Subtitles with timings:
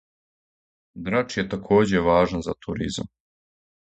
[1.09, 3.13] Драч је такође важан за туризам.